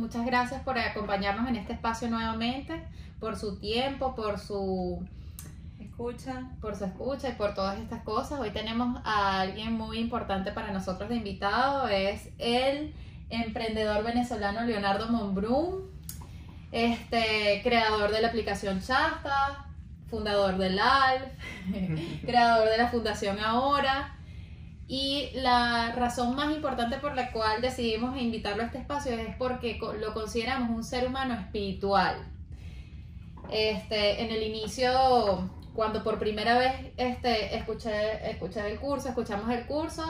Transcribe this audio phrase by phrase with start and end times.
[0.00, 2.82] Muchas gracias por acompañarnos en este espacio nuevamente,
[3.18, 5.06] por su tiempo, por su
[5.78, 6.48] Escucha.
[6.62, 8.40] por su escucha y por todas estas cosas.
[8.40, 12.94] Hoy tenemos a alguien muy importante para nosotros de invitado, es el
[13.28, 15.82] emprendedor venezolano Leonardo Monbrum,
[16.72, 19.66] este creador de la aplicación Chasta,
[20.08, 24.16] fundador del ALF, creador de la Fundación Ahora.
[24.92, 29.78] Y la razón más importante por la cual decidimos invitarlo a este espacio es porque
[30.00, 32.16] lo consideramos un ser humano espiritual.
[33.52, 39.64] Este, en el inicio, cuando por primera vez este, escuché, escuché el curso, escuchamos el
[39.66, 40.02] curso,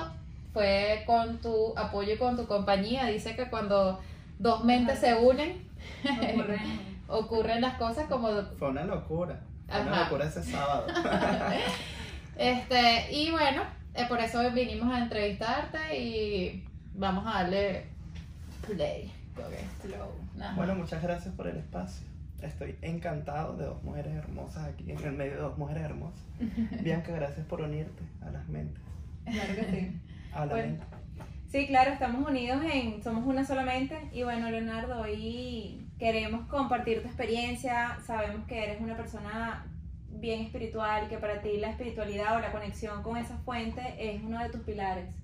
[0.55, 3.05] fue con tu apoyo y con tu compañía.
[3.05, 4.01] Dice que cuando
[4.39, 5.69] dos mentes se unen,
[6.09, 6.61] Ocurren.
[7.09, 9.41] ocurren las cosas como Fue una locura.
[9.67, 9.87] Fue Ajá.
[9.91, 10.87] una locura ese sábado.
[12.37, 13.63] Este, y bueno,
[14.03, 17.87] eh, por eso vinimos a entrevistarte y vamos a darle
[18.67, 19.11] play.
[20.39, 20.53] Ajá.
[20.57, 22.07] bueno, muchas gracias por el espacio.
[22.43, 26.21] Estoy encantado de dos mujeres hermosas aquí, en el medio de dos mujeres hermosas.
[26.83, 28.83] Bianca, gracias por unirte a las mentes.
[29.25, 30.01] Claro que sí.
[30.33, 30.69] A la Bueno.
[30.69, 30.85] mente.
[31.51, 34.09] Sí, claro, estamos unidos en Somos Una Solamente.
[34.13, 37.99] Y bueno, Leonardo, hoy queremos compartir tu experiencia.
[38.07, 39.67] Sabemos que eres una persona
[40.13, 44.43] bien espiritual, que para ti la espiritualidad o la conexión con esa fuente es uno
[44.43, 45.15] de tus pilares.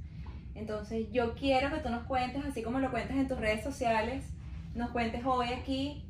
[0.55, 4.25] Entonces, yo quiero que tú nos cuentes, así como lo cuentas en tus redes sociales,
[4.75, 6.05] nos cuentes hoy aquí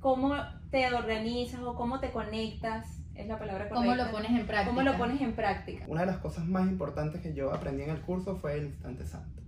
[0.00, 0.34] cómo
[0.70, 3.74] te organizas o cómo te conectas, es la palabra correcta.
[3.74, 4.66] ¿Cómo lo pones en práctica?
[4.66, 5.84] ¿Cómo lo pones en práctica?
[5.88, 9.06] Una de las cosas más importantes que yo aprendí en el curso fue el instante
[9.06, 9.42] santo.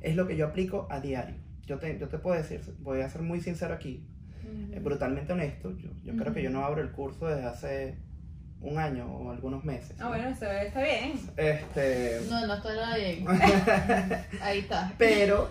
[0.00, 1.36] Es lo que yo aplico a diario.
[1.66, 4.06] Yo te, yo te puedo decir, voy a ser muy sincero aquí,
[4.72, 5.76] eh, brutalmente honesto.
[5.76, 7.98] Yo, yo creo que yo no abro el curso desde hace
[8.62, 9.96] un año o algunos meses.
[9.98, 11.12] Ah, bueno, eso está bien.
[11.36, 13.26] Este, No, no estoy nada bien.
[14.42, 14.92] Ahí está.
[14.98, 15.48] Pero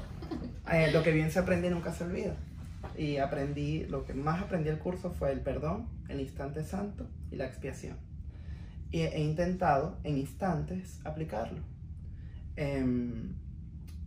[0.72, 2.36] eh, lo que bien se aprende nunca se olvida.
[2.98, 7.38] Y aprendí, lo que más aprendí el curso fue el perdón, el instante santo y
[7.38, 7.98] la expiación.
[8.92, 11.60] Y he intentado en instantes aplicarlo.
[12.56, 13.36] Em,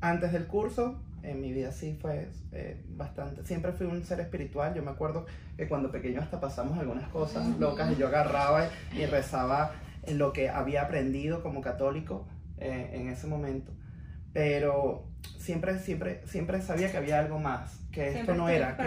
[0.01, 4.75] antes del curso, en mi vida sí fue eh, bastante, siempre fui un ser espiritual.
[4.75, 9.07] Yo me acuerdo que cuando pequeño hasta pasamos algunas cosas locas y yo agarraba y
[9.07, 9.73] rezaba
[10.05, 12.27] en lo que había aprendido como católico
[12.59, 13.73] eh, en ese momento.
[14.33, 15.05] Pero
[15.39, 18.83] siempre, siempre, siempre sabía que había algo más, que esto Siempre no era, que,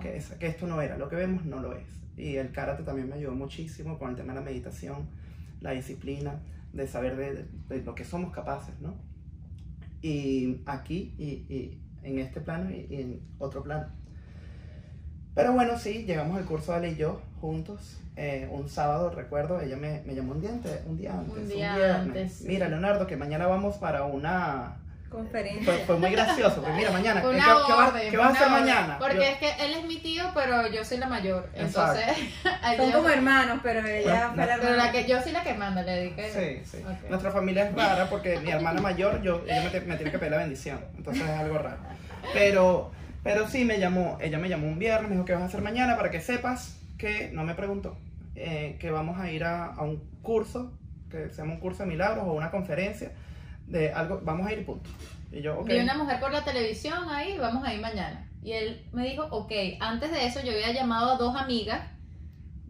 [0.00, 1.84] que, es- que esto no era, lo que vemos no lo es.
[2.16, 5.08] Y el karate también me ayudó muchísimo con el tema de la meditación,
[5.60, 6.40] la disciplina,
[6.72, 8.94] de saber de- de lo que somos capaces, ¿no?
[10.02, 11.24] Y aquí, y,
[11.54, 13.88] y en este plano y, y en otro plano.
[15.34, 17.98] Pero bueno, sí, llegamos al curso de y yo juntos.
[18.16, 20.82] eh, un sábado, recuerdo, ella me, me llamó un día antes.
[20.86, 21.48] Un día antes.
[21.48, 22.06] día viernes.
[22.06, 22.42] antes.
[22.42, 24.79] Mira, Leonardo, que mañana vamos para una.
[25.10, 25.64] Conferencia.
[25.64, 27.20] Fue, fue muy gracioso, porque mira, mañana.
[27.20, 28.60] ¿Qué, qué vas, orden, qué fue vas a hacer orden.
[28.64, 28.98] mañana?
[29.00, 31.48] Porque Yo- es que él es mi tío, pero yo soy la mayor.
[31.54, 32.00] Exacto.
[32.00, 32.28] Entonces,
[32.76, 35.54] Son como hermanos, pero ella No, fue la pero la que yo soy la que
[35.54, 36.62] manda, le dediqué.
[36.64, 36.84] Sí, sí.
[37.08, 40.18] Nuestra familia es rara porque mi hermana mayor, yo, ella me, te- me tiene que
[40.18, 40.78] pedir la bendición.
[40.96, 41.78] Entonces es algo raro.
[42.32, 42.92] Pero,
[43.24, 45.62] pero sí me llamó, ella me llamó un viernes, me dijo que vas a hacer
[45.62, 47.96] mañana para que sepas que, no me preguntó,
[48.36, 50.72] eh, que vamos a ir a, a un curso,
[51.10, 53.10] que se llama un curso de milagros o una conferencia
[53.70, 54.90] de algo, vamos a ir punto.
[55.32, 55.68] Y yo, ok.
[55.68, 58.26] Vi una mujer por la televisión ahí, vamos a ir mañana.
[58.42, 61.80] Y él me dijo, ok, antes de eso yo había llamado a dos amigas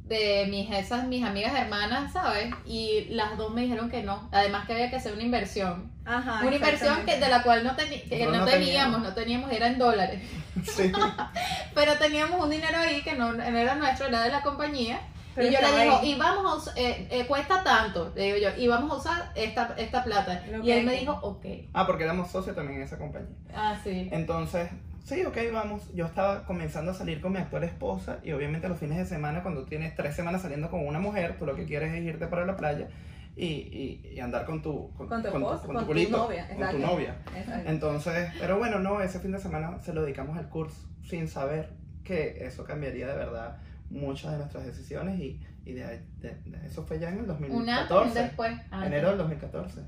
[0.04, 2.52] de mis, esas, mis amigas hermanas, ¿sabes?
[2.66, 4.28] Y las dos me dijeron que no.
[4.32, 5.92] Además que había que hacer una inversión.
[6.04, 9.02] Ajá, una inversión que, de la cual no, que Nosotros no no teníamos, teníamos.
[9.02, 10.22] no teníamos, era en dólares.
[10.64, 10.90] Sí.
[11.74, 15.00] Pero teníamos un dinero ahí que no, no era nuestro, era de la compañía.
[15.34, 16.10] Pero y yo le digo, ahí.
[16.12, 19.32] y vamos a usar, eh, eh, cuesta tanto, le digo yo, y vamos a usar
[19.34, 20.42] esta, esta plata.
[20.50, 21.46] Lo y él me dijo, ok.
[21.72, 23.28] Ah, porque éramos socios también en esa compañía.
[23.54, 24.08] Ah, sí.
[24.12, 24.68] Entonces,
[25.04, 25.82] sí, ok, vamos.
[25.94, 29.42] Yo estaba comenzando a salir con mi actual esposa y obviamente los fines de semana,
[29.42, 32.44] cuando tienes tres semanas saliendo con una mujer, tú lo que quieres es irte para
[32.44, 32.88] la playa
[33.36, 35.86] y, y- y andar con tu, con, Con tu con esposa, con con tu tu
[35.86, 37.16] culito, novia, con tu novia.
[37.36, 37.71] Exacto.
[37.71, 40.77] Entonces, pero bueno, no, ese fin de semana se lo dedicamos al curso
[41.09, 41.71] sin saber
[42.04, 43.59] que eso cambiaría de verdad
[43.91, 47.31] muchas de nuestras decisiones y, y de, de- de- eso fue ya en el Un
[47.31, 48.53] antes, un 2014, después.
[48.71, 48.87] antes.
[48.89, 49.81] enero del 2014,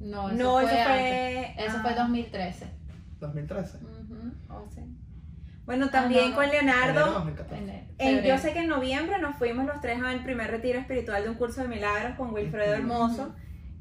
[0.00, 1.54] No, eso No, fue eso antes.
[1.56, 1.64] fue.
[1.64, 2.66] Eso ah, fue 2013.
[3.20, 3.78] 2013.
[3.78, 4.32] Ujú.
[4.50, 4.80] oh, sí.
[5.64, 6.36] Bueno, también Ah, no, no.
[6.36, 7.12] con Leonardo.
[7.12, 7.86] 2014.
[7.98, 11.30] En- yo sé que en noviembre nos fuimos los tres al primer retiro espiritual de
[11.30, 12.74] un curso de milagros con Wilfredo.
[12.74, 13.34] Hermoso,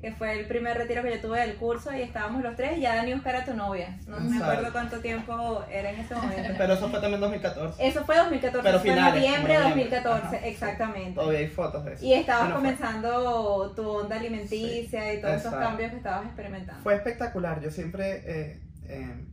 [0.05, 2.81] que fue el primer retiro que yo tuve del curso y estábamos los tres y
[2.81, 3.97] ya Dani Oscar era tu novia.
[4.07, 6.53] No me acuerdo cuánto tiempo era en ese momento.
[6.59, 7.87] Pero eso fue también 2014.
[7.87, 9.99] Eso fue 2014, Pero fue en finales, noviembre de como noviembre.
[10.01, 10.45] 2014, Ajá.
[10.47, 11.13] exactamente.
[11.15, 12.05] Todavía hay fotos de eso.
[12.05, 16.83] Y estabas Bueno, fue- comenzando tu onda alimenticia y todos esos cambios que estabas experimentando.
[16.83, 17.59] Fue espectacular.
[17.61, 19.25] Yo siempre eh, eh,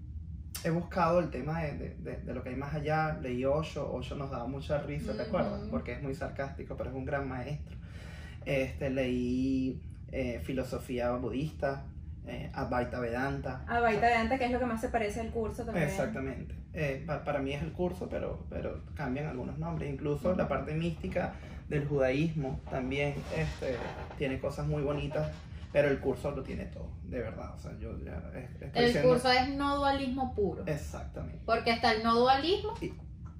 [0.64, 3.18] he buscado el tema de, de- de- de lo que hay más allá.
[3.20, 5.60] Leí Osho, Osho nos daba mucha risa, ¿te acuerdas?
[5.70, 7.76] Porque es muy sarcástico, pero es un gran maestro.
[8.46, 11.84] Este, leí eh, filosofía budista,
[12.26, 13.64] eh, Advaita Vedanta.
[13.66, 15.88] A Baita de antes, que es lo que más se parece al curso también.
[15.88, 16.54] Exactamente.
[16.74, 19.90] Eh, pa- para mí es el curso, pero, pero cambian algunos nombres.
[19.92, 21.34] Incluso la parte mística
[21.68, 23.76] del judaísmo también este,
[24.18, 25.30] tiene cosas muy bonitas,
[25.72, 27.54] pero el curso lo tiene todo, de verdad.
[27.54, 30.64] O sea, yo ya es- estoy El siendo- curso es no dualismo puro.
[30.66, 31.40] Exactamente.
[31.46, 32.74] Porque está el no dualismo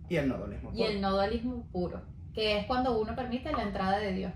[0.08, 0.70] Y el no dualismo.
[0.74, 2.00] y el no dualismo puro,
[2.34, 4.32] que es cuando uno permite la entrada de Dios.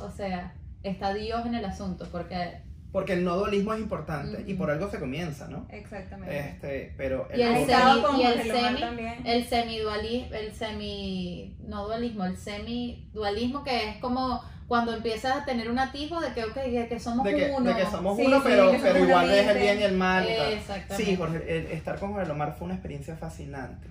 [0.00, 2.62] O sea, está Dios en el asunto, porque
[2.92, 5.66] Porque el no dualismo es importante y por algo se comienza, ¿no?
[5.70, 6.38] Exactamente.
[6.38, 11.56] Este, pero Y el curso- estado semi- con y el semi- el semidualismo, el semi,
[11.68, 16.44] no dualismo, el semidualismo que es como cuando empiezas a tener un atisbo de que,
[16.44, 17.70] ok, de que somos de que, uno.
[17.74, 19.96] de que somos Sí, uno, sí, pero, somos pero igual ves el bien y el
[19.96, 20.24] mal.
[20.30, 20.52] y tal.
[20.52, 21.04] Exactamente.
[21.10, 23.88] Sí, Jorge, el- estar con Jorge Lomar fue una experiencia fascinante.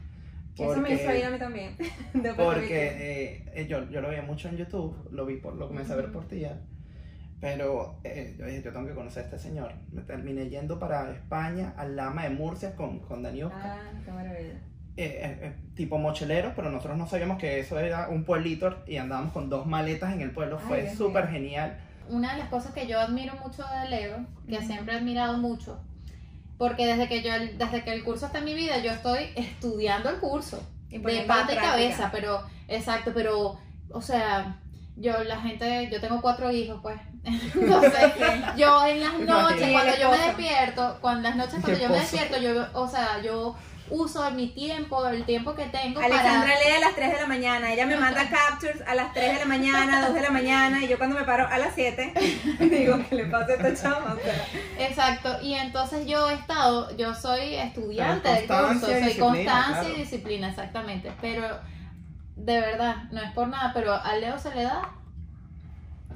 [0.57, 1.75] Eso me hizo ir a mí también.
[2.13, 2.33] de.
[2.33, 5.93] Porque eh, eh, yo, yo lo veía mucho en YouTube, lo vi por, lo comencé
[5.93, 6.59] a ver por ti ya.
[7.41, 9.73] Pero eh, yo dije, yo tengo que conocer a este señor.
[9.91, 13.57] Me terminé yendo para España, al Lama de Murcia con, con Daniuska.
[13.63, 14.59] Ah, qué maravilla.
[14.97, 18.97] Eh, eh, eh, tipo mochilero, pero nosotros no sabíamos que eso era un pueblito y
[18.97, 20.57] andábamos con dos maletas en el pueblo.
[20.59, 21.79] Ay, Fue súper genial.
[22.09, 24.65] Una de las cosas que yo admiro mucho de Leo, que Ujú.
[24.65, 25.79] siempre he admirado mucho,
[26.57, 30.09] porque desde que yo desde que el curso está en mi vida, yo estoy estudiando
[30.09, 33.57] el curso Y de pata y cabeza, pero exacto, pero
[33.91, 34.59] o sea,
[34.99, 36.99] yo la gente, yo tengo cuatro hijos, pues.
[37.23, 38.11] Entonces,
[38.57, 42.37] yo en las noches cuando yo me despierto, cuando las noches cuando yo me despierto,
[42.39, 43.55] yo o sea, yo
[43.89, 47.27] uso mi tiempo, el tiempo que tengo Alexandra para lee a las 3 de la
[47.27, 47.73] mañana.
[47.73, 50.83] Ella me manda captures a las 3 de la mañana, 2 de la mañana.
[50.83, 52.13] Y yo cuando me paro a las 7,
[52.59, 54.15] digo, ¿qué le pasa a esta chama?
[54.15, 59.81] O sea, Exacto, y entonces yo he estado, yo soy estudiante del curso, soy constancia
[59.81, 59.89] claro.
[59.89, 61.59] y disciplina, exactamente, pero
[62.45, 64.93] de verdad, no es por nada, pero a Leo se le da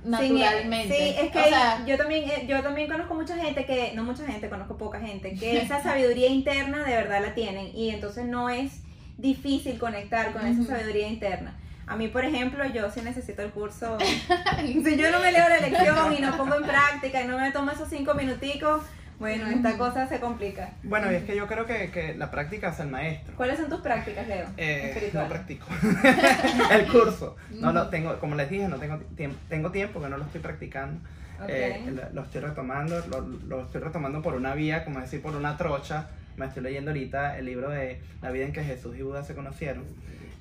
[0.04, 0.96] naturalmente.
[0.96, 4.04] Sí, es que o sea, yo también eh, yo también conozco mucha gente que, no
[4.04, 8.26] mucha gente, conozco poca gente, que esa sabiduría interna de verdad la tienen y entonces
[8.26, 8.82] no es
[9.18, 11.56] difícil conectar con esa sabiduría interna.
[11.86, 13.98] A mí, por ejemplo, yo sí necesito el curso.
[14.62, 17.52] si yo no me leo la lección y no pongo en práctica y no me
[17.52, 18.84] tomo esos cinco minuticos,
[19.20, 20.72] bueno, esta cosa se complica.
[20.84, 23.36] Bueno, y es que yo creo que, que la práctica hace el maestro.
[23.36, 24.48] ¿Cuáles son tus prácticas, Leo?
[24.58, 25.66] Eh, no practico
[26.72, 27.36] el curso.
[27.52, 30.42] No lo tengo, como les dije, no tengo tiempo, tengo tiempo que no lo estoy
[30.42, 31.00] practicando.
[31.42, 31.50] Ok.
[31.50, 35.36] Eh, lo, lo estoy retomando, lo, lo estoy retomando por una vía, como decir, por
[35.36, 36.08] una trocha.
[36.38, 39.36] Me estoy leyendo ahorita el libro de La vida en que Jesús y Buda se
[39.36, 39.84] conocieron.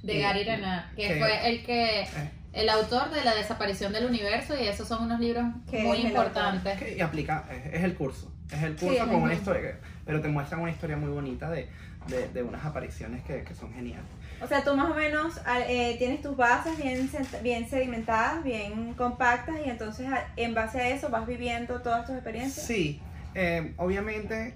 [0.03, 2.07] de Y- Gary Renard, que que- fue el que Eh,
[2.53, 6.79] el autor de la desaparición del universo y esos son unos libros ¿Qué muy importantes.
[6.79, 8.31] que- y aplica, es, es el curso.
[8.51, 11.49] Es el Sí, curso es con una historia, pero te muestran una historia muy bonita
[11.51, 11.69] de,
[12.09, 14.05] de, de unas apariciones que, que son geniales.
[14.43, 17.09] O sea, tú más o menos al- eh, tienes tus bases bien,
[17.43, 22.15] bien sedimentadas, bien compactas y entonces a- en base a eso vas viviendo todas tus
[22.17, 22.67] experiencias.
[22.67, 23.01] Sí,
[23.35, 24.55] eh, obviamente,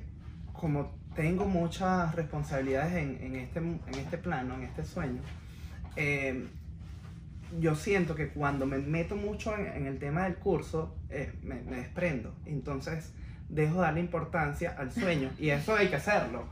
[0.53, 5.23] como tengo muchas responsabilidades en, en este, en este plano, en este sueño,
[5.95, 6.47] eh,
[7.61, 11.57] yo siento que cuando me meto mucho en, en el tema del curso, eh, me,
[11.63, 12.35] me desprendo.
[12.47, 13.13] Entonces,
[13.49, 15.31] dejo de darle importancia al sueño.
[15.39, 16.45] Y eso hay que hacerlo.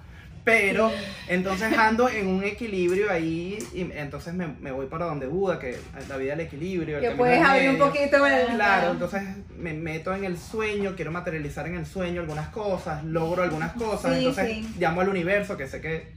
[0.44, 0.92] Pero,
[1.26, 5.78] entonces ando en un equilibrio ahí, y entonces me, me voy para donde Buda, que
[6.06, 6.96] la vida del equilibrio.
[6.98, 8.46] el Que camino puedes abrir un poquito el...
[8.54, 9.22] Claro, entonces
[9.56, 14.12] me meto en el sueño, quiero materializar en el sueño algunas cosas, logro algunas cosas,
[14.12, 14.74] Sí, entonces sí.
[14.78, 16.12] llamo al universo, que sé que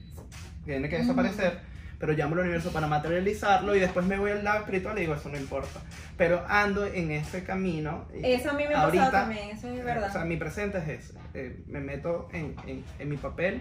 [0.66, 1.60] tiene que desaparecer,
[1.98, 5.14] pero llamo al universo para materializarlo y después me voy al lado espiritual y digo,
[5.14, 5.80] eso no importa.
[6.16, 8.06] Pero ando en este camino.
[8.22, 10.08] Eso a mí me ha pasado también, eso es verdad.
[10.08, 11.18] O sea, mi presente es ese.
[11.34, 13.60] eh, me meto en, en- en mi papel,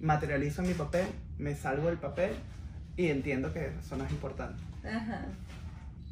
[0.00, 1.06] materializo mi papel,
[1.38, 2.32] me salgo del papel
[2.96, 5.26] y entiendo que eso no es importante Ajá.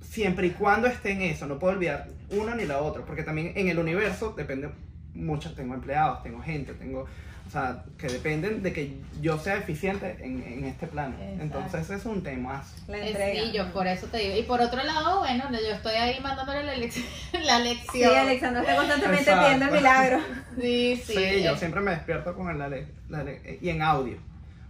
[0.03, 3.53] siempre y cuando esté en eso, no puedo olvidar uno ni la otra, porque también
[3.57, 4.71] en el universo depende
[5.15, 7.07] mucho, tengo empleados, tengo gente, tengo,
[7.49, 11.15] o sea, que dependen de que yo sea eficiente en, en este plano.
[11.19, 11.43] Exacto.
[11.43, 12.63] Entonces es un tema.
[12.87, 13.43] La Eh, entrega.
[13.43, 14.37] Sí, yo por eso te digo.
[14.37, 17.03] Y por otro lado, bueno, yo estoy ahí mandándole la, lec-
[17.45, 18.17] la Sí, lección.
[18.17, 19.45] Alexandra está constantemente Exacto.
[19.45, 20.19] pidiendo el milagro.
[20.61, 21.43] Sí, Sí, sí.
[21.43, 24.19] yo eh, siempre me despierto con la, le- la le- y en audio,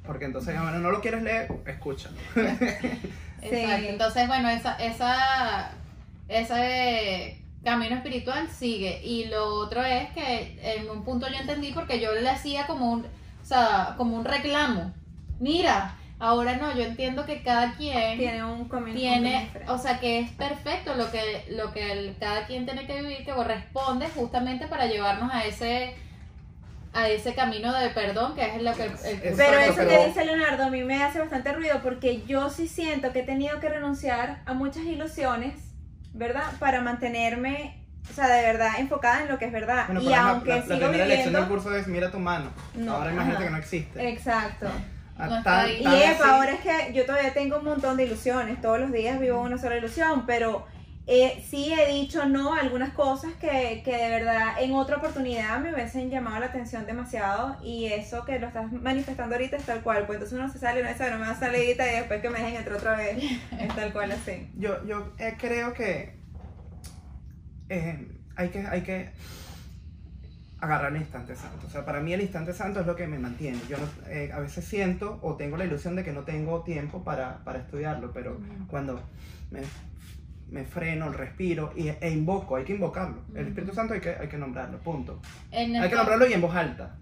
[0.07, 2.11] porque entonces, bueno, no lo quieres leer, escucha.
[2.37, 3.89] Exacto.
[3.89, 5.71] Entonces, bueno, esa, esa,
[6.29, 9.01] ese camino espiritual sigue.
[9.05, 12.93] Y lo otro es que en un punto yo entendí porque yo le hacía como
[12.93, 14.93] un, o sea, como un reclamo.
[15.41, 19.71] Mira, ahora no, yo entiendo que cada quien Tiene un camino tiene, diferente.
[19.73, 23.25] o sea, que es perfecto lo que, lo que el- cada quien tiene que vivir,
[23.25, 25.95] que corresponde justamente para llevarnos a ese
[26.95, 28.93] a ese camino de perdón que es lo que el,
[29.37, 32.67] Pero eso pero- que dice Leonardo a mí me hace bastante ruido porque yo sí
[32.67, 35.55] siento que he tenido que renunciar a muchas ilusiones,
[36.13, 36.45] ¿verdad?
[36.59, 39.85] Para mantenerme, o sea, de verdad enfocada en lo que es verdad.
[39.87, 41.49] Bueno, y la- aunque la, la sigo primera lección del viviendo...
[41.49, 42.51] curso es mira tu mano.
[42.75, 43.45] No, Ahora imagínate ajá.
[43.47, 44.09] que no existe.
[44.11, 44.67] Exacto.
[45.19, 45.71] Ah, No tan-.
[45.71, 48.79] Y tan así- epa, ahora es que yo todavía tengo un montón de ilusiones, todos
[48.81, 50.67] los días vivo una sola ilusión, pero
[51.11, 55.59] eh, sí he dicho no a algunas cosas que, que de verdad en otra oportunidad
[55.59, 59.83] me hubiesen llamado la atención demasiado y eso que lo estás manifestando ahorita es tal
[59.83, 62.21] cual, pues entonces uno se sale uno dice, no me va a salir y después
[62.21, 63.17] que me dejen entrar otra vez,
[63.59, 64.51] es tal cual así.
[64.59, 66.15] Yo, yo eh, creo que
[67.71, 69.09] eh, hay que hay que
[70.61, 71.67] agarrar el instante santo.
[71.67, 73.59] O sea, para mí el instante santo es lo que me mantiene.
[73.69, 77.05] Yo no- eh, a veces siento o tengo la ilusión de que no tengo tiempo
[77.05, 78.39] para, para estudiarlo, pero
[78.69, 79.01] cuando
[79.51, 79.61] me,
[80.51, 83.23] me freno, respiro y, e invoco, hay que invocarlo.
[83.35, 85.21] El Espíritu Santo hay que, hay que nombrarlo, punto.
[85.51, 86.97] en Hay que nombrarlo y en voz alta.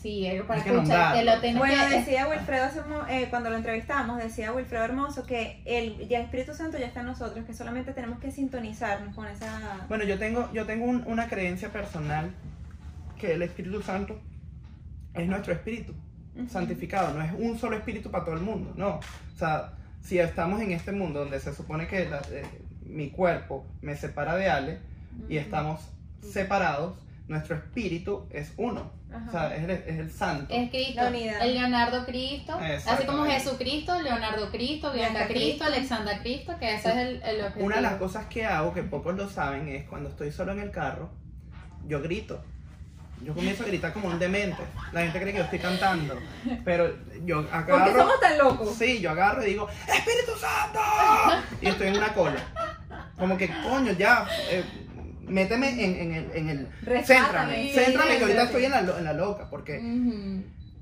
[0.00, 1.96] Sí, para que lo tengo Bueno, que...
[1.96, 2.68] decía Wilfredo
[3.08, 7.00] eh, cuando lo entrevistamos, decía Wilfredo Hermoso que el, ya el Espíritu Santo ya está
[7.00, 9.84] en nosotros, que solamente tenemos que sintonizarnos con esa...
[9.88, 12.30] Bueno, yo tengo, yo tengo un- una creencia personal
[13.18, 14.20] que el Espíritu Santo
[15.12, 15.92] es nuestro espíritu
[16.48, 18.96] santificado, no es un solo espíritu para todo el mundo, no.
[18.98, 19.72] O sea,
[20.04, 22.44] si estamos en este mundo donde se supone que la- eh,
[22.84, 24.78] mi cuerpo me separa de Ale
[25.28, 25.80] y estamos
[26.22, 26.94] separados,
[27.26, 28.92] nuestro espíritu es uno.
[29.12, 29.24] Ajá.
[29.28, 30.52] O sea, es el, es el santo.
[30.54, 31.40] Es Cristo, La unidad.
[31.46, 32.52] el Leonardo Cristo,
[32.86, 33.24] así como.
[33.24, 35.64] Jesucristo, Leonardo Cristo, Bianca Cristo, Cristo.
[35.64, 37.66] Alexandra Cristo, que ese es el, el objetivo.
[37.66, 40.60] Una de las cosas que hago, que pocos lo saben, es cuando estoy solo en
[40.60, 41.10] el carro,
[41.86, 42.44] yo grito.
[43.24, 44.62] Yo comienzo a gritar como un demente.
[44.92, 46.18] La gente cree que yo estoy cantando.
[46.64, 47.98] Pero yo ¿Por qué agarro.
[48.00, 48.76] somos tan locos?
[48.78, 50.80] Sí, yo agarro y digo, ¡Espíritu Santo!
[51.60, 52.36] Y estoy en una cola.
[53.18, 54.26] Como que, coño, ya.
[54.50, 54.62] eh,
[55.26, 56.30] méteme en, en el.
[56.34, 58.46] En el céntrame, céntrame que ahorita Sí.
[58.46, 59.48] estoy en la, en la loca.
[59.48, 59.80] Porque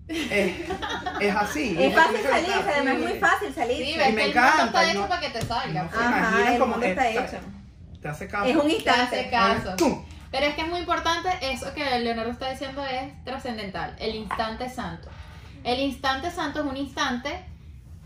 [0.08, 0.52] es,
[1.20, 1.76] es así.
[1.80, 2.68] Es fácil gritar.
[2.75, 3.84] además es muy fácil salirse.
[3.84, 5.82] Sí, Y me el encanta, mundo está y hecho no- para que te salga.
[5.84, 7.38] no Ajá, el mundo está es- hecho.
[8.00, 8.44] Te hace caso.
[8.46, 9.00] Es un Te instante.
[9.20, 9.76] hace caso.
[9.76, 10.04] ¡Pum!
[10.32, 14.68] Pero es que es muy importante, eso que Leonardo está diciendo es trascendental, el instante
[14.68, 15.08] santo.
[15.62, 17.44] El instante santo es un instante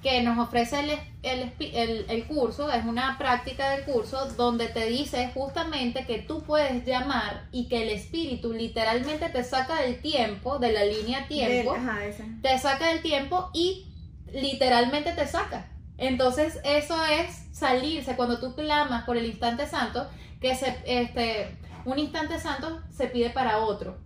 [0.03, 0.91] que nos ofrece el,
[1.23, 6.43] el, el- el curso, es una práctica del curso donde te dice justamente que tú
[6.43, 11.73] puedes llamar y que el espíritu literalmente te saca del tiempo, de la línea tiempo,
[11.73, 12.25] Del- ajá, ese.
[12.43, 13.87] te saca del tiempo y
[14.33, 15.67] literalmente te saca.
[15.99, 20.09] Entonces eso es salirse cuando tú clamas por el instante santo,
[20.41, 21.57] que se, este,
[21.87, 24.05] un instante santo se pide para otro.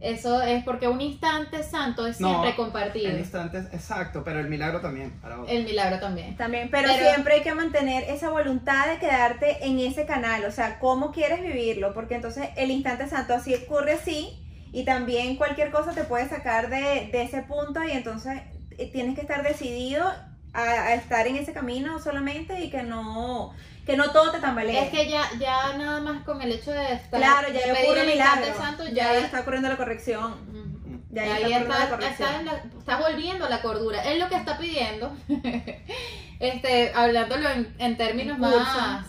[0.00, 3.16] Eso es porque un instante santo es No, siempre El compartido.
[3.16, 5.12] instante es exacto, pero el milagro también.
[5.22, 5.50] Para otro.
[5.50, 6.36] El milagro también.
[6.36, 10.50] También, pero, Pero- siempre hay que mantener esa voluntad de quedarte en ese canal, o
[10.50, 14.38] sea, cómo quieres vivirlo, porque entonces el instante santo así ocurre así
[14.72, 18.42] y también cualquier cosa te puede sacar de, de ese punto y entonces
[18.72, 20.04] eh, tienes que estar decidido
[20.52, 23.54] a, a estar en ese camino solamente y que no
[23.86, 24.84] que no todo te tambalee.
[24.84, 28.06] Es que ya, ya nada más con el hecho de estar claro, ya ocurre el
[28.08, 30.32] milagro, santo, ya, ya, está ocurriendo la corrección.
[30.32, 31.00] Ujú.
[31.10, 32.28] Ya Y ahí está ocurriendo la está, corrección.
[32.28, 34.04] está en la- está volviendo a la cordura.
[34.04, 35.16] Es lo que está pidiendo,
[36.40, 39.06] este, hablándolo en, en términos más,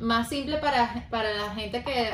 [0.00, 2.10] más simple para, para la gente que,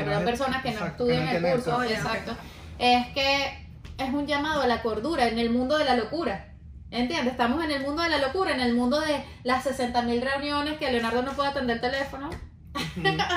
[0.00, 1.82] habrá personas que no estudian que no el curso.
[1.84, 2.36] exacto,
[2.78, 3.66] es que
[3.98, 6.48] es un llamado a la cordura en el mundo de la locura.
[6.92, 7.32] ¿Entiendes?
[7.32, 10.92] Estamos en el mundo de la locura, en el mundo de las 60.000 reuniones que
[10.92, 12.30] Leonardo no puede atender el teléfono.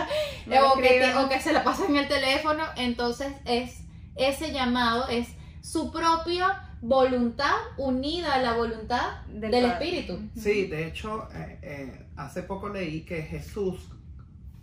[0.48, 1.18] O, que, escriben.
[1.18, 3.80] o que se la pasa en el teléfono, entonces es
[4.16, 5.28] ese llamado es
[5.62, 9.66] su propia voluntad unida a la voluntad Del.
[9.66, 10.20] Espíritu.
[10.38, 13.90] Sí, de hecho, eh, eh, hace poco leí que Jesús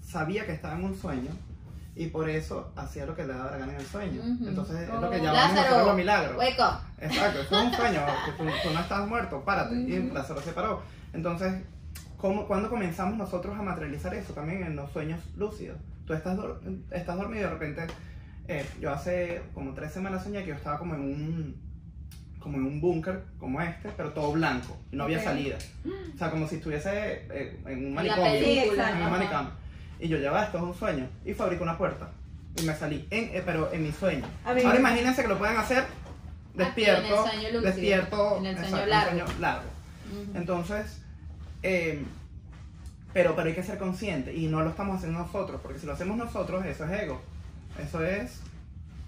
[0.00, 1.30] sabía que estaba en un sueño
[1.94, 4.22] y por eso hacía lo que le daba la gana en el sueño.
[4.22, 4.48] Ujú.
[4.48, 6.36] Entonces es lo que llamamos nosotros los milagros.
[6.36, 6.80] Up.
[7.00, 9.74] Exacto, es un sueño, que tú, tú no estás muerto, párate.
[9.74, 10.14] Y Ujú.
[10.14, 10.82] Lázaro se paró.
[11.12, 11.52] Entonces,
[12.16, 14.32] ¿cómo, ¿cuándo comenzamos nosotros a materializar eso?
[14.32, 15.78] También en los sueños lúcidos.
[16.06, 16.38] Tú estás,
[16.90, 17.86] estás dormido y de repente,
[18.48, 21.72] eh, yo hace como tres semanas soñé que yo estaba como en un
[22.38, 25.24] como en un búnker como este, pero todo blanco y no había Ok.
[25.24, 25.56] salida.
[26.12, 28.26] O sea, como si estuviese eh, en un manicomio.
[28.26, 29.61] en un manicomio.
[30.02, 32.10] Y yo llevaba esto es un sueño y fabrico una puerta
[32.60, 34.24] y me salí, en, eh, pero en mi sueño.
[34.44, 35.84] A mí Ahora me- imagínense que lo pueden hacer
[36.54, 39.10] despierto, en el sueño lúcido, despierto, en el sueño exacto, largo.
[39.12, 39.68] un sueño largo.
[40.12, 40.38] Ujú.
[40.38, 41.02] Entonces,
[41.62, 42.02] eh,
[43.12, 45.92] pero, pero hay que ser consciente y no lo estamos haciendo nosotros, porque si lo
[45.92, 47.20] hacemos nosotros, eso es ego.
[47.78, 48.40] Eso es.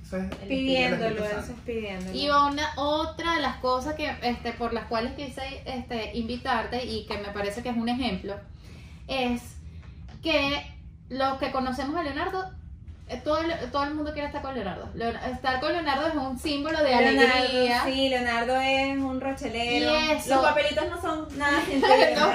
[0.07, 1.53] Eso es El pidiéndolo, Espíritu eso Santo.
[1.53, 2.13] es pidiéndolo.
[2.17, 7.05] Y una, otra de las cosas que, este, por las cuales quise este, invitarte y
[7.07, 8.37] que me parece que es un ejemplo,
[9.09, 9.43] es
[10.23, 10.63] que
[11.15, 12.51] los que conocemos a Leonardo
[13.23, 14.89] todo, el- todo el mundo quiere estar con Leonardo.
[14.95, 17.83] Leon- estar con Leonardo es un símbolo de Leonardo, alegría.
[17.85, 19.91] Sí, Leonardo es un rochelero.
[19.99, 21.85] Y eso- Los papelitos no son nada sencillos.
[22.15, 22.31] No.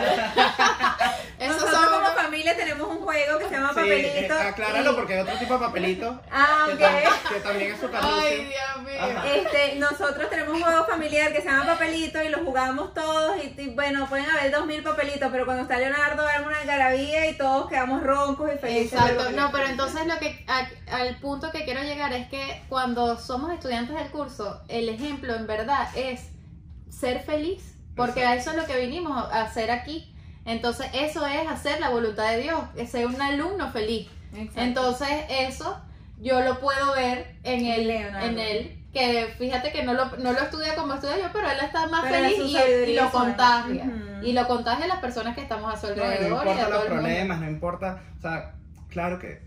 [1.46, 4.34] Esos Nosotros son como familia tenemos un juego que se llama Sí, papelito.
[4.34, 6.80] eh, acláralo y- porque hay otro tipo de papelito Ah, que, ok.
[6.82, 9.00] tam- que también es su Ay, Dios mío.
[9.18, 9.28] Ajá.
[9.34, 13.60] Este, nosotros tenemos un juego familiar que se llama papelito y lo jugamos todos y,
[13.62, 17.34] y, bueno, pueden haber dos mil papelitos, pero cuando está Leonardo arma una algarabía y
[17.38, 18.94] todos quedamos roncos y felices.
[18.94, 20.59] Exacto, no, pero entonces lo que a-
[20.92, 25.48] al punto que quiero llegar es que cuando somos estudiantes del curso, el ejemplo en
[25.48, 26.30] verdad es
[26.90, 30.14] ser feliz, porque a eso es lo que vinimos a hacer aquí.
[30.46, 34.08] Entonces, eso es hacer la voluntad de Dios, es ser un alumno feliz.
[34.34, 34.62] Exacto.
[34.62, 35.80] Entonces, eso
[36.20, 40.40] yo lo puedo ver en él, en él, que fíjate que no lo, no lo
[40.40, 43.84] estudia como estudio yo, pero él está más Pero feliz y, y lo contagia.
[43.86, 44.26] Ujú.
[44.26, 46.62] Y lo contagia a las personas que estamos a su No, alrededor no y a
[46.62, 47.02] importa todo los el mundo.
[47.04, 48.56] problemas, no importa, o sea,
[48.90, 49.42] claro que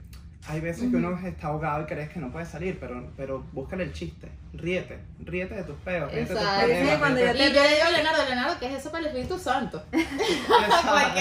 [0.49, 3.84] hay veces que uno está ahogado y crees que no puede salir, pero, pero búscale
[3.84, 6.61] el chiste, ríete, ríete de tus peos, ríete de tus Exacto.
[6.66, 6.92] problemas.
[6.92, 9.06] Sí, cuando ríete- Y yo le digo a Leonardo, Leonardo, ¿qué es eso para el
[9.06, 9.84] Espíritu Santo?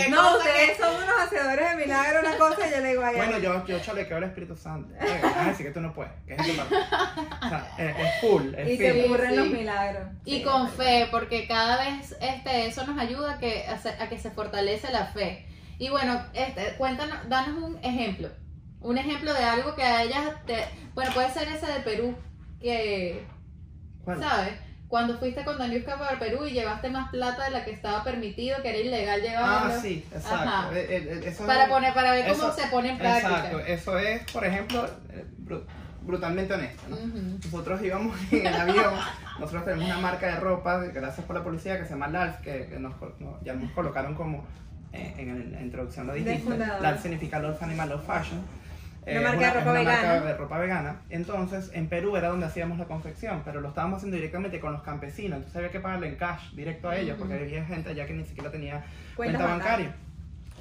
[0.10, 3.38] No, ustedes son unos hacedores de milagros, una cosa, y yo le digo, ay, Bueno,
[3.40, 4.94] yo, yo chalequeo al Espíritu Santo.
[5.00, 8.54] A decir que tú no puedes, que es eso para O sea, es, es full,
[8.56, 9.06] es y se firme.
[9.06, 9.36] ocurren sí.
[9.38, 10.04] los milagros.
[10.26, 13.90] Y Sí, con fe, porque cada vez este, eso nos ayuda a que, a, se-
[14.02, 15.46] a que se fortalece la fe.
[15.78, 18.30] Y bueno, este, cuéntanos, danos un ejemplo.
[18.82, 22.16] Un ejemplo de algo que hayas, te- bueno, puede ser ese de Perú,
[22.60, 23.24] que,
[24.04, 24.20] ¿Cuál?
[24.20, 24.54] ¿sabes?
[24.88, 28.62] Cuando fuiste con Daniusca para Perú y llevaste más plata de la que estaba permitido,
[28.62, 29.74] que era ilegal llevarlo.
[29.74, 30.76] Ah, sí, exacto.
[30.76, 33.36] Eh, eh, eso es- Para, poner, para ver cómo eso- se pone en práctica.
[33.38, 35.64] Exacto, eso es, por ejemplo, eh, bru-
[36.02, 36.98] brutalmente honesto, ¿no?
[37.46, 38.94] Nosotros íbamos en el avión,
[39.40, 42.66] nosotros tenemos una marca de ropa, gracias por la policía, que se llama LALF, que,
[42.68, 44.44] que nos, col- no, ya nos colocaron como,
[44.92, 46.58] eh, en la introducción lo dijiste.
[46.58, 48.42] LALF significa Love Animal Love Fashion.
[49.04, 50.08] Una Eh, marca de es ropa una vegana.
[50.14, 51.02] marca de ropa vegana.
[51.10, 54.84] Entonces, en Perú era donde hacíamos la confección, pero lo estábamos haciendo directamente con los
[54.84, 55.38] campesinos.
[55.38, 58.26] Entonces había que pagarle en cash directo a ellos, porque había gente allá que ni
[58.26, 58.84] siquiera tenía
[59.16, 59.96] Cuenta cuenta bancaria.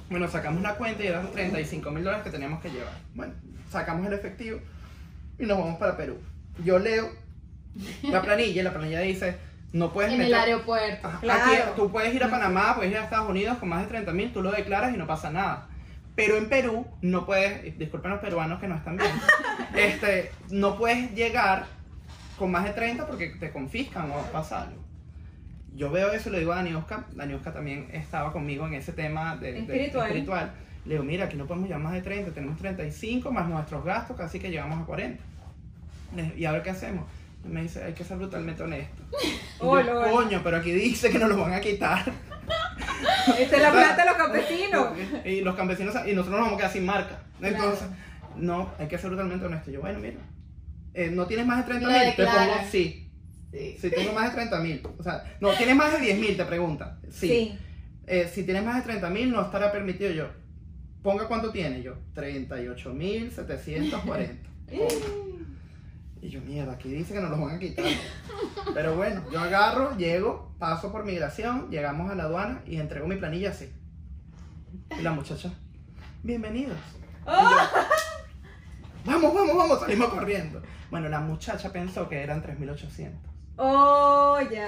[0.09, 2.94] Bueno, sacamos una cuenta y eran 35 mil dólares que teníamos que llevar.
[3.14, 3.35] Bueno,
[3.70, 4.59] sacamos el efectivo
[5.38, 6.18] y nos vamos para Perú.
[6.64, 7.11] Yo leo
[8.03, 9.37] la planilla y la planilla dice,
[9.72, 11.07] no puedes En el meter- aeropuerto.
[11.07, 11.42] Ajá, Claro.
[11.44, 14.12] aquí tú puedes ir a Panamá, puedes ir a Estados Unidos con más de 30
[14.12, 15.68] mil, tú lo declaras y no pasa nada.
[16.26, 19.11] Pero en Perú no puedes, disculpen los peruanos que no están bien,
[19.76, 21.66] este, no puedes llegar
[22.38, 24.80] con más de 30 porque te confiscan o pasa algo.
[25.74, 29.52] Yo veo eso le digo a Daniuska, Daniuska también estaba conmigo en ese tema de,
[29.52, 30.06] de- Espiritual.
[30.06, 30.52] espiritual.
[30.85, 34.16] Le digo, mira, aquí no podemos llevar más de 30, tenemos 35 más nuestros gastos,
[34.16, 35.22] casi que llegamos a 40.
[36.16, 37.04] Le- ¿Y a ver qué hacemos?
[37.44, 39.02] Y me dice, hay que ser brutalmente honesto.
[39.61, 40.11] Yo, Oh, Lord.
[40.11, 42.04] coño, pero aquí dice que nos lo van a quitar.
[43.38, 44.88] Esta es la plata de los campesinos.
[45.24, 47.22] Y los campesinos, y nosotros nos vamos a quedar sin marca.
[47.40, 47.88] Entonces,
[48.36, 49.70] no, hay que ser brutalmente honesto.
[49.70, 50.18] Yo, bueno, mira,
[50.94, 53.06] eh, no tienes más de 30 Lo mil, te pongo sí.
[53.52, 53.76] Sí.
[53.80, 56.44] Si tengo más de 30 mil, o sea, no, tienes más de 10 mil, te
[56.44, 56.98] pregunta.
[57.10, 57.28] Sí.
[57.28, 57.58] Sí.
[58.06, 60.28] Eh, si tienes más de 30 mil, no estará permitido yo.
[61.02, 61.96] Ponga cuánto tiene yo.
[62.14, 64.50] 38 mil 740.
[66.22, 67.87] Y yo, mierda, aquí dice que nos los van a quitar.
[68.74, 73.16] Pero bueno, yo agarro, llego, paso por migración, llegamos a la aduana y entrego mi
[73.16, 73.72] planilla así.
[74.98, 75.50] Y la muchacha,
[76.22, 76.76] bienvenidos.
[77.26, 77.56] Y yo,
[79.04, 80.61] vamos, vamos, vamos, salimos corriendo.
[80.90, 83.12] Bueno, la muchacha pensó que eran 3.800.
[83.62, 84.66] Oh, ya.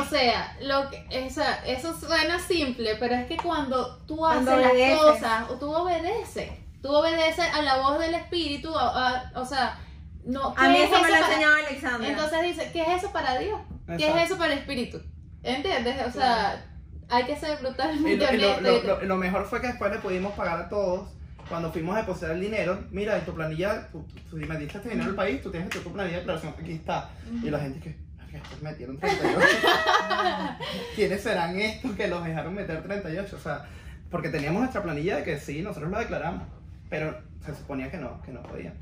[0.00, 4.50] O sea, lo que, o sea, eso suena simple, pero es que cuando tú Cuando
[4.52, 5.02] haces obedeces.
[5.04, 6.50] las cosas, o tú obedeces,
[6.82, 9.78] tú obedeces a la voz del espíritu, a- a- o sea,
[10.24, 10.54] no.
[10.56, 12.08] A mí ¿qué eso es me lo ha para- enseñado Alexandra.
[12.08, 13.60] Entonces dice, ¿qué es eso para Dios?
[13.86, 14.18] ¿Qué Exacto.
[14.18, 15.00] es eso para el espíritu?
[15.42, 15.96] ¿Entiendes?
[16.06, 16.64] O sea,
[17.08, 18.86] hay que ser Y brutalmente lo, y lo- honesto.
[18.86, 21.08] lo- lo- lo mejor fue que después le pudimos pagar a todos.
[21.48, 24.90] Cuando fuimos a depositar el dinero, mira, en tu planilla, tú, tú me diste este
[24.90, 27.10] dinero al país, tú tienes tu tu planilla de declaración, aquí está.
[27.42, 29.40] Y la gente que, "Verga, estos metieron 38.
[30.94, 33.34] ¿Quiénes serán estos que los dejaron meter 38?
[33.34, 33.66] O sea,
[34.10, 36.42] porque teníamos nuestra planilla de que sí, nosotros lo declaramos,
[36.88, 38.74] pero se suponía que no, que no podían.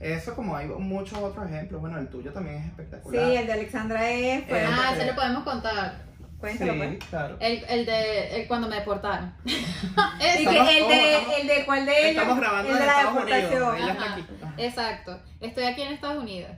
[0.00, 3.24] Eso como hay muchos otros ejemplos, bueno, el tuyo también es Sí, espectacular.
[3.30, 4.42] el de Alexandra es.
[4.48, 6.04] Eh, Ah, se lo podemos contar.
[6.38, 7.04] Cuéntalo, sí, pues.
[7.08, 7.36] claro.
[7.40, 9.34] El, el de el cuando me deportaron.
[9.44, 10.44] Y que el
[10.88, 12.10] de, estamos- el de cuál de ellos.
[12.22, 13.30] Estamos grabando el de la Estados Unidos.
[13.50, 13.76] deportación.
[13.76, 14.12] Ella está Ajá.
[14.14, 14.24] aquí.
[14.42, 14.54] Ajá.
[14.58, 15.20] Exacto.
[15.40, 16.50] Estoy aquí en Estados Unidos.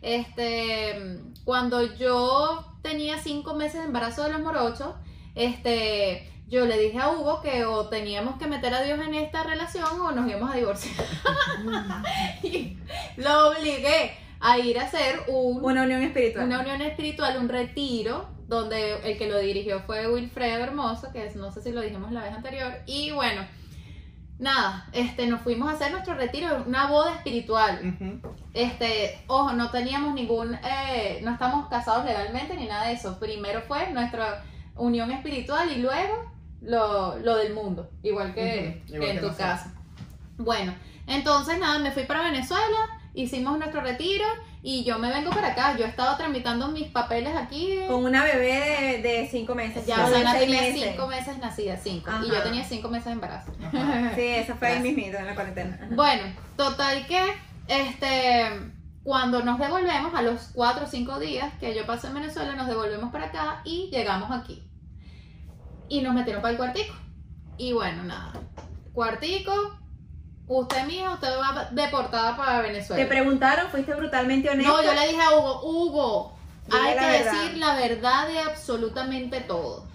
[0.00, 4.94] Este, cuando yo tenía cinco meses de embarazo de los morochos,
[5.34, 9.42] este, yo le dije a Hugo que o teníamos que meter a Dios en esta
[9.42, 11.04] relación o nos íbamos a divorciar.
[12.42, 12.76] y
[13.16, 16.46] lo obligué a ir a hacer un, Una unión espiritual.
[16.46, 21.36] una unión espiritual, un retiro, donde el que lo dirigió fue Wilfredo Hermoso, que es-
[21.36, 22.72] no sé si lo dijimos la vez anterior.
[22.86, 23.42] Y bueno,
[24.38, 27.80] nada, este, nos fuimos a hacer nuestro retiro, una boda espiritual.
[28.54, 33.18] Este, ojo, no teníamos ningún, eh, no estamos casados legalmente ni nada de eso.
[33.18, 34.44] Primero fue nuestra
[34.76, 39.36] unión espiritual y luego lo, lo del mundo, igual que, igual en que tu nosotros.
[39.36, 39.74] casa.
[40.38, 40.74] Bueno,
[41.06, 42.76] entonces nada, me fui para Venezuela,
[43.14, 44.24] hicimos nuestro retiro
[44.62, 45.76] y yo me vengo para acá.
[45.78, 47.78] Yo he estado tramitando mis papeles aquí.
[47.88, 49.86] Con una bebé de, de cinco meses.
[49.86, 50.88] ya, o de Sana seis tenía meses.
[50.90, 52.10] cinco meses nacida, cinco.
[52.24, 53.52] Y yo tenía cinco meses de embarazo.
[54.14, 54.82] Sí, eso fue ahí Gracias.
[54.82, 55.76] mismito en la cuarentena.
[55.80, 55.86] Ajá.
[55.94, 56.22] Bueno,
[56.56, 57.22] total que
[57.68, 58.46] este
[59.04, 62.66] cuando nos devolvemos a los cuatro o cinco días que yo pasé en Venezuela, nos
[62.66, 64.64] devolvemos para acá y llegamos aquí.
[65.88, 66.94] Y nos metieron para el cuartico.
[67.58, 68.32] Y bueno, nada.
[68.92, 69.52] Cuartico,
[70.46, 73.02] usted mía, usted va deportada para Venezuela.
[73.02, 74.70] Te preguntaron, fuiste brutalmente honesta.
[74.70, 77.32] No, yo le dije a Hugo, Hugo, Dile hay que verdad.
[77.32, 79.86] decir la verdad de absolutamente todo.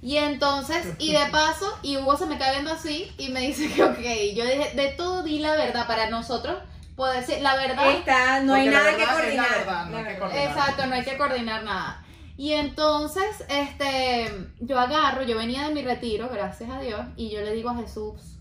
[0.00, 3.68] Y entonces, y de paso, y Hugo se me cae viendo así y me dice
[3.72, 3.98] que ok.
[4.34, 6.56] Yo dije, de todo di la verdad para nosotros
[6.94, 7.90] poder decir la verdad.
[7.90, 9.46] Está, no hay nada que coordinar.
[10.34, 12.04] Exacto, no hay que coordinar nada.
[12.38, 17.40] Y entonces, este, yo agarro, yo venía de mi retiro, gracias a Dios, y yo
[17.40, 18.38] le digo a Jesús,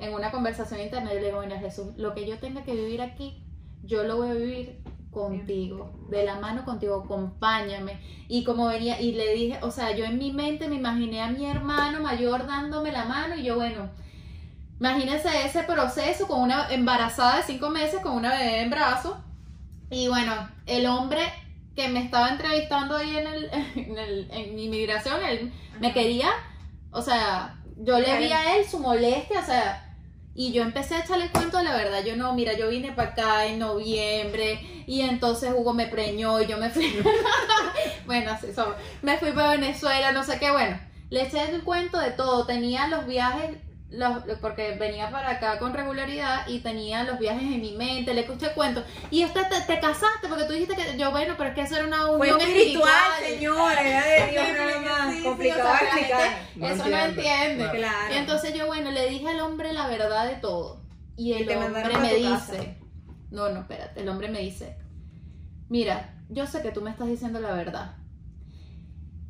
[0.00, 3.00] en una conversación interna, yo le digo, mira Jesús, lo que yo tenga que vivir
[3.00, 3.40] aquí,
[3.84, 8.00] yo lo voy a vivir contigo, de la mano contigo, acompáñame.
[8.26, 11.30] Y como venía, y le dije, o sea, yo en mi mente me imaginé a
[11.30, 13.88] mi hermano mayor dándome la mano, y yo, bueno,
[14.80, 19.14] imagínense ese proceso con una embarazada de cinco meses, con una bebé en brazos.
[19.90, 20.34] Y bueno,
[20.66, 21.22] el hombre
[21.78, 26.28] que me estaba entrevistando ahí en, el, en, el, en inmigración, él me quería,
[26.90, 29.94] o sea, yo le vi a él su molestia, o sea,
[30.34, 32.04] y yo empecé a echarle el cuento de la verdad.
[32.04, 36.46] Yo no, mira, yo vine para acá en noviembre y entonces Hugo me preñó y
[36.46, 37.00] yo me fui.
[38.06, 38.74] bueno, así son.
[39.02, 40.52] Me fui para Venezuela, no sé qué.
[40.52, 40.78] Bueno,
[41.10, 42.46] le eché el cuento de todo.
[42.46, 43.56] Tenía los viajes,
[43.90, 48.12] los, porque venía para acá con regularidad y tenía los viajes en mi mente.
[48.14, 48.84] Le escuché el cuento.
[49.10, 51.76] Y usted te, te casaste porque tú dijiste que yo, bueno, pero es que eso
[51.76, 53.76] era una Fue unión espiritual, espiritual.
[53.76, 55.12] señor, era de Dios nada más.
[55.14, 56.38] Sí, sí, Complicado o sea, de la gente explicar.
[56.56, 58.14] No eso no entiende, claro.
[58.14, 60.82] Y entonces yo, bueno, le dije al hombre la verdad de todo.
[61.16, 62.52] Y el hombre me casa.
[62.52, 62.78] dice,
[63.30, 64.76] no, no, espérate, el hombre me dice,
[65.68, 67.96] mira, yo sé que tú me estás diciendo la verdad.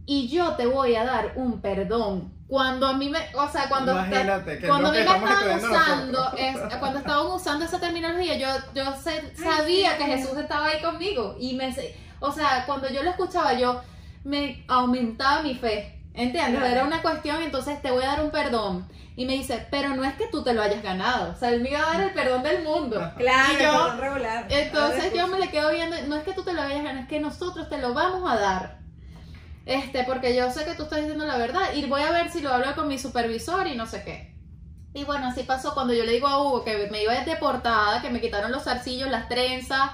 [0.05, 2.33] Y yo te voy a dar un perdón.
[2.49, 5.59] Cuando a mí me, o sea, cuando, Imagínate que cuando a mí que me estaban
[5.71, 9.99] usando, es- cuando estaban usando esa terminología, yo, yo sé- sabía sí.
[9.99, 11.37] que Jesús estaba ahí conmigo.
[11.39, 11.75] Y me,
[12.21, 13.83] o sea, cuando yo lo escuchaba, yo
[14.25, 15.95] me aumentaba mi fe.
[16.15, 16.59] ¿Entiendes?
[16.59, 16.67] Claro.
[16.75, 18.89] Era una cuestión, entonces te voy a dar un perdón.
[19.15, 21.33] Y me dice, pero no es que tú te lo hayas ganado.
[21.33, 22.97] O sea, él me iba a dar el perdón del mundo.
[23.19, 24.47] Claro, Y yo- perdón regular.
[24.49, 27.03] Entonces yo me le quedo viendo, no es que tú te lo vayas a ganar,
[27.03, 28.79] es que nosotros te lo vamos a dar.
[29.69, 31.75] Este, porque yo sé que tú estás diciendo la verdad.
[31.75, 34.35] Y voy a ver si lo hablo con mi supervisor y no sé qué.
[34.95, 38.09] Y bueno, así pasó cuando yo le digo a Hugo que me iba deportada, que
[38.09, 39.91] me quitaron los zarcillos, las trenzas.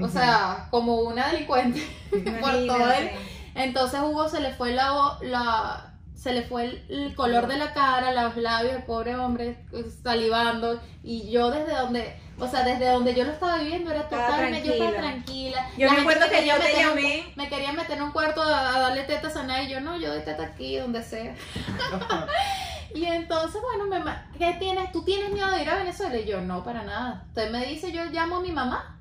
[0.00, 1.80] O sea, como una delincuente
[2.40, 3.16] por todo Imagínate.
[3.56, 7.72] entonces Hugo se le fue la, la se le fue el, el color de la
[7.72, 12.90] cara, los labios, el pobre hombre eh, salivando y yo desde donde, o sea, desde
[12.90, 15.70] donde yo lo estaba viviendo era Estaba totalmente, yo estaba tranquila.
[15.76, 17.32] Yo La me acuerdo que yo te un- llamé.
[17.36, 19.96] me quería meter en un cuarto a, a darle tetas a nadie y yo no,
[19.98, 21.34] yo doy teta aquí, donde sea.
[22.94, 24.90] Y entonces, bueno, me, ma- ¿qué tienes?
[24.92, 26.16] ¿Tú tienes miedo de ir a Venezuela?
[26.16, 27.24] Y yo, no, para nada.
[27.28, 28.98] Usted me dice, yo llamo a mi mamá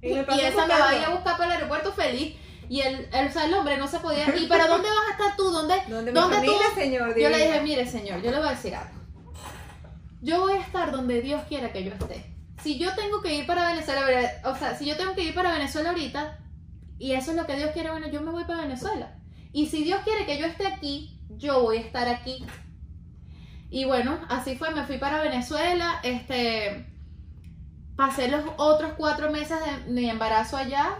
[0.00, 2.34] Y y esa me va a ir a buscar para el aeropuerto feliz.
[2.70, 4.34] Y el, el, o sea, el hombre no se podía.
[4.34, 5.50] ¿Y para dónde vas a estar tú?
[5.50, 5.74] ¿Dónde?
[5.88, 6.52] ¿Dónde, ¿Dónde mi tú?
[6.54, 7.18] familia, señor?
[7.18, 8.94] Yo le dije, mire, señor, yo le voy a decir algo.
[10.22, 12.24] Yo voy a estar donde Dios quiera que yo esté.
[12.62, 14.02] Si yo tengo que ir para Venezuela,
[14.44, 16.38] o sea, si yo tengo que ir para Venezuela ahorita,
[16.98, 19.16] y eso es lo que Dios quiere, bueno, yo me voy para Venezuela.
[19.52, 22.44] Y si Dios quiere que yo esté aquí, yo voy a estar aquí.
[23.70, 26.86] Y bueno, así fue, me fui para Venezuela, este,
[27.96, 30.98] pasé los otros cuatro meses de mi embarazo allá,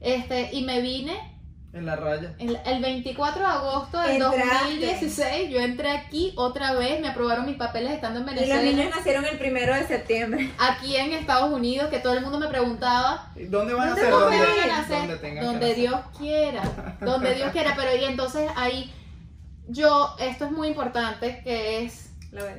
[0.00, 1.31] este, y me vine
[1.74, 2.34] En la raya.
[2.38, 4.40] el, el 24 de agosto del Entraste.
[4.64, 8.62] 2016, yo entré aquí otra vez, me aprobaron mis papeles estando en Y los Venezuela,
[8.62, 10.50] niños nacieron el primero de septiembre.
[10.58, 14.02] aquí en Estados Unidos, que todo el mundo me preguntaba, ¿Y ¿Dónde van a ¿Dónde
[14.02, 14.12] ser?
[14.12, 16.62] a ¿dónde van a donde tengan Donde Dios quiera,
[17.00, 18.92] donde Dios quiera, pero y entonces ahí,
[19.68, 22.10] yo, esto es muy importante, que es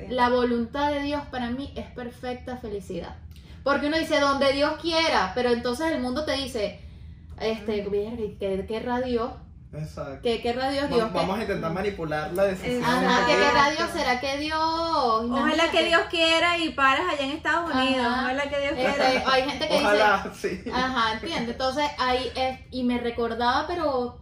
[0.08, 3.14] la voluntad de Dios para mí es perfecta felicidad.
[3.62, 6.80] Porque uno dice donde Dios quiera, pero entonces el mundo te dice,
[7.40, 9.30] este, verga, ¿y ¿qué querrá Dios?
[9.72, 9.88] nacer.
[9.88, 10.20] Exacto.
[10.22, 10.88] ¿Qué querrá Dios?
[10.88, 12.84] Dios Vamos, que- a intentar manipular la decisión.
[12.84, 13.36] Ajá, ¿qué
[13.76, 13.90] Dios?
[13.90, 14.56] ¿Será que Dios?
[14.56, 18.06] Ojalá que Dios quiera y pares allá en Estados Unidos.
[18.06, 18.20] Ajá.
[18.22, 19.32] Ojalá que Dios Este, quiera.
[19.32, 20.48] hay gente que Ojalá, sí.
[20.48, 21.52] dice, ajá, entiende.
[21.52, 24.20] Entonces ahí es, y me recordaba, pero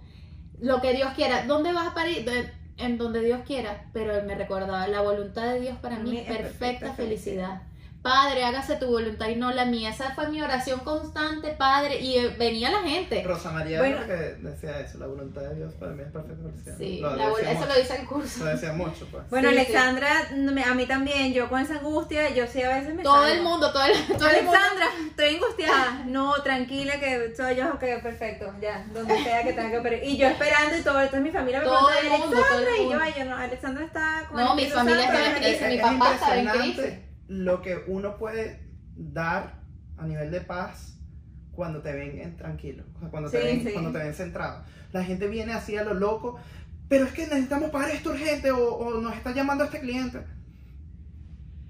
[0.58, 1.44] lo que Dios quiera.
[1.46, 2.24] ¿Dónde vas a parir?
[2.24, 6.94] De- en donde Dios quiera, pero me recordaba, la voluntad de Dios para mí perfecta
[6.94, 7.60] felicidad.
[8.02, 9.90] Padre, hágase tu voluntad y no la mía.
[9.90, 12.00] Esa fue mi oración constante, Padre.
[12.00, 13.22] Y eh, venía la gente.
[13.22, 14.04] Rosa María Bueno.
[14.06, 16.76] que decía eso, la voluntad de Dios para mí es perfecta.
[16.76, 18.44] Sí, Lo la eso mucho, lo dice el curso.
[18.44, 19.30] Lo decía mucho, pues.
[19.30, 19.60] Bueno, Sí, sí.
[19.60, 23.22] Alexandra, me- a mí también, yo con esa angustia, yo sí a veces me Todo
[23.22, 23.34] salgo.
[23.36, 24.58] el mundo, todo el, todo el mundo.
[24.58, 26.02] Alexandra, estoy angustiada.
[26.06, 30.00] No, tranquila, que soy yo, ok, perfecto, ya, donde sea que tenga que operar.
[30.02, 32.66] Y yo esperando y todo, entonces mi familia me Todo pregunta, el mundo, todo el
[32.66, 35.68] Alexandra, y yo, ay, yo no, Alexandra está con No, mi familia está en crisis,
[35.68, 36.94] mi papá estaba en crisis.
[37.32, 39.62] Lo que uno puede dar
[39.96, 40.98] a nivel de paz
[41.52, 43.72] cuando te ven en tranquilo, cuando, te ven, sí.
[43.72, 44.64] cuando te ven centrado.
[44.92, 46.38] La gente viene así a lo loco,
[46.88, 50.22] pero es que necesitamos pagar esto urgente o, o nos está llamando este cliente.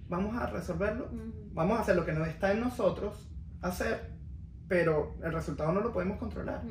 [0.09, 1.11] Vamos a resolverlo,
[1.53, 3.29] vamos a hacer lo que no está en nosotros
[3.61, 4.11] hacer,
[4.69, 6.63] pero el resultado no lo podemos controlar.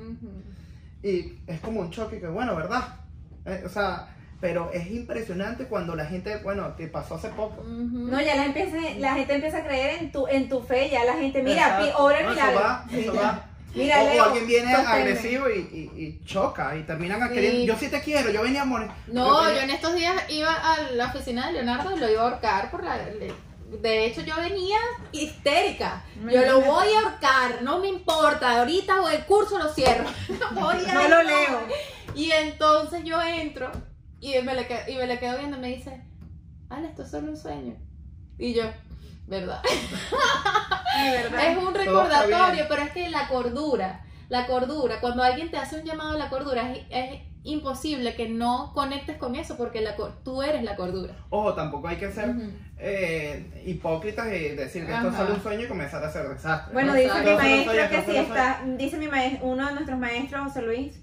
[1.01, 2.99] Y es como un choque que, bueno, ¿verdad?
[3.45, 7.63] Eh, o sea, pero es impresionante cuando la gente, bueno, que pasó hace poco.
[7.63, 11.05] No, ya la, empieza, la gente empieza a creer en tu, en tu fe, ya
[11.05, 12.59] la gente, mira, pi- obra el No, milagro.
[12.59, 13.45] Eso va, eso va.
[13.75, 14.91] Mira, o, o alguien viene sosténme.
[14.99, 17.35] agresivo y, y- y choca y terminan a Sí.
[17.35, 18.89] querer, yo sí te quiero, yo venía a morir.
[19.07, 22.31] No, yo en estos días iba a la oficina de Leonardo y lo iba a
[22.31, 22.97] ahorcar por la...
[23.81, 24.77] De hecho, yo venía
[25.13, 26.03] histérica.
[26.29, 28.59] Yo lo voy a ahorcar, no me importa.
[28.59, 30.03] Ahorita o el curso lo cierro.
[30.51, 31.61] Voy a No lo leo.
[32.13, 33.71] Y entonces yo entro
[34.21, 36.01] y me le, que- y me le quedo viendo y me dice,
[36.69, 37.75] Ale, esto es solo un sueño.
[38.37, 38.63] Y yo,
[39.27, 39.61] ¿verdad?
[40.93, 45.83] Es un recordatorio, pero es que la cordura, la cordura, cuando alguien te hace un
[45.85, 50.43] llamado a la cordura, es, es imposible que no conectes con eso porque la, tú
[50.43, 51.15] eres la cordura.
[51.29, 52.35] Ojo, tampoco hay que ser
[52.77, 56.73] eh, hipócritas y decir que esto es solo un sueño y comenzar a hacer desastres.
[56.73, 56.99] Bueno, ¿no?
[56.99, 60.61] dice mi maestro sueño, que si está, dice mi maestro, uno de nuestros maestros, José
[60.61, 61.01] Luis,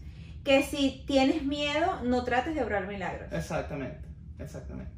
[0.49, 3.31] que si tienes miedo, no trates de obrar milagros.
[3.31, 4.01] Exactamente,
[4.39, 4.91] exactamente.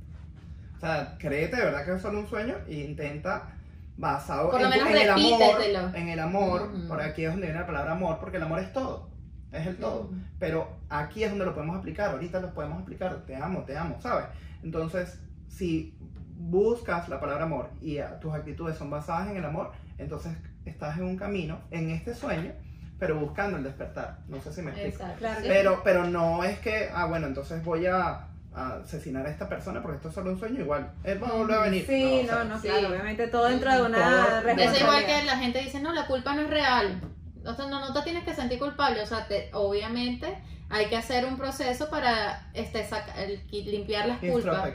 [0.77, 3.49] O sea, créete de verdad que es solo un sueño e intenta
[3.97, 5.61] basado Por lo en, en el amor,
[5.95, 6.87] en el amor, Ujú.
[6.87, 9.11] por aquí es donde viene la palabra amor, porque el amor es todo,
[9.51, 10.03] es el todo.
[10.03, 10.15] Ujú.
[10.39, 14.01] Pero aquí es donde lo podemos aplicar, ahorita lo podemos aplicar, te amo, te amo,
[14.01, 14.27] ¿sabes?
[14.63, 15.99] Entonces, si
[16.39, 20.33] buscas la palabra amor y tus actitudes son basadas en el amor, entonces
[20.65, 22.53] estás en un camino, en este sueño,
[23.01, 24.19] pero buscando el despertar.
[24.29, 24.97] No sé si me explico.
[24.99, 25.19] Exacto.
[25.19, 25.41] Claro.
[25.41, 25.47] sí.
[25.49, 29.81] Pero, pero no es que, ah, bueno, entonces voy a, a asesinar a esta persona
[29.83, 31.85] porque esto es solo un sueño, igual, él va a volver a venir.
[31.87, 32.69] Sí, o sea, no, no, sí.
[32.69, 34.81] claro, obviamente todo dentro de una Eso Es responsabilidad.
[34.81, 37.01] igual que la gente dice, no, la culpa no es real.
[37.45, 39.01] O sea, no, no te tienes que sentir culpable.
[39.01, 40.37] O sea, te- obviamente
[40.69, 44.69] hay que hacer un proceso para este, saca- el- limpiar las culpas.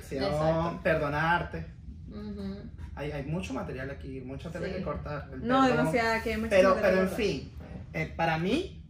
[0.84, 1.66] Perdonarte.
[2.98, 4.74] Hay, hay mucho material aquí, mucha tela Sí.
[4.76, 5.28] que cortar.
[5.34, 5.78] el No, perdón.
[5.78, 7.52] demasiada, que hay mucha Pero, pero en fin,
[7.96, 8.84] eh, para mí,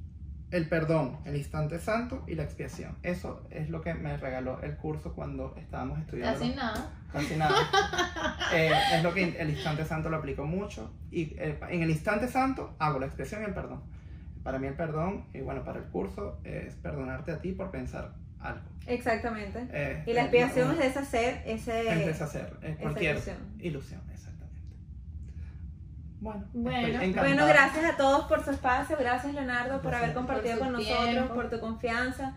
[0.51, 2.97] el perdón, el instante santo y la expiación.
[3.03, 6.39] Eso es lo que me regaló el curso cuando estábamos estudiando.
[6.39, 6.91] Casi nada.
[7.11, 7.55] Casi nada.
[8.53, 10.93] Eh, es lo que el instante santo lo aplico mucho.
[11.09, 13.81] Y eh, en el instante santo hago la expiación y el perdón.
[14.43, 18.13] Para mí el perdón, y bueno, para el curso, es perdonarte a ti por pensar
[18.39, 18.61] algo.
[18.85, 19.67] Exactamente.
[19.71, 21.91] Eh, Y la expiación es deshacer ese...
[21.91, 23.37] es deshacer cualquier ilusión.
[23.59, 24.34] ilusión, exactamente.
[26.19, 26.99] Bueno, Bueno.
[27.15, 31.09] Bueno, gracias a todos por su espacio, gracias Leonardo por haber compartido Por con nosotros,
[31.09, 31.33] tiempo.
[31.35, 32.33] por tu confianza,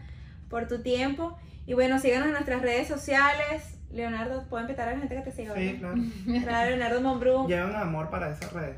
[0.51, 1.39] por tu tiempo.
[1.67, 3.79] Y bueno, síganos en nuestras redes sociales.
[3.91, 5.55] Leonardo, ¿puedo invitar a la gente que te siga?
[5.55, 5.95] Sí, ¿verdad?
[5.95, 6.43] claro.
[6.45, 7.47] Claro, Leonardo Monbrum.
[7.47, 8.77] Llevan amor para esas redes.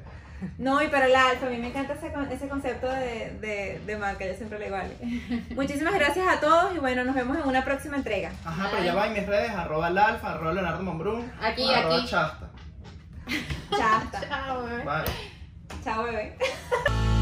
[0.56, 3.96] No, y para el alfa, a mí me encanta ese, ese concepto de, de, de
[3.98, 4.96] marca, yo siempre le digo Ale.
[5.54, 8.30] Muchísimas gracias a todos y bueno, nos vemos en una próxima entrega.
[8.44, 11.96] Ajá, pero ya va en mis redes, arroba el alfa, arroba Leonardo Monbrum, Aquí, arroba
[11.96, 12.06] aquí.
[12.06, 12.48] Chasta.
[13.70, 14.02] Chao.
[14.28, 14.84] Chao, bebé.
[14.84, 15.12] Bye.
[15.84, 16.36] Chao, bebé.